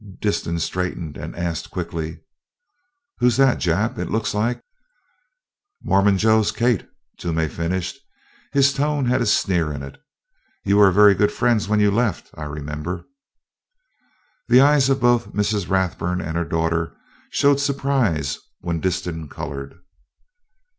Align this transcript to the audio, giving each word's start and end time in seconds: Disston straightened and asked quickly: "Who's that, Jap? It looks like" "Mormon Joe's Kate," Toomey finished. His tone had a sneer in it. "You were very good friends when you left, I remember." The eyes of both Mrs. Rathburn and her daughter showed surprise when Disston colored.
Disston 0.19 0.57
straightened 0.57 1.15
and 1.15 1.35
asked 1.35 1.69
quickly: 1.69 2.21
"Who's 3.19 3.37
that, 3.37 3.59
Jap? 3.59 3.99
It 3.99 4.09
looks 4.09 4.33
like" 4.33 4.59
"Mormon 5.83 6.17
Joe's 6.17 6.51
Kate," 6.51 6.89
Toomey 7.19 7.47
finished. 7.47 7.99
His 8.51 8.73
tone 8.73 9.05
had 9.05 9.21
a 9.21 9.27
sneer 9.27 9.71
in 9.71 9.83
it. 9.83 10.01
"You 10.63 10.77
were 10.77 10.89
very 10.91 11.13
good 11.13 11.31
friends 11.31 11.69
when 11.69 11.79
you 11.79 11.91
left, 11.91 12.31
I 12.33 12.45
remember." 12.45 13.05
The 14.47 14.61
eyes 14.61 14.89
of 14.89 14.99
both 14.99 15.33
Mrs. 15.33 15.69
Rathburn 15.69 16.19
and 16.19 16.35
her 16.35 16.45
daughter 16.45 16.97
showed 17.29 17.59
surprise 17.59 18.39
when 18.59 18.79
Disston 18.81 19.29
colored. 19.29 19.75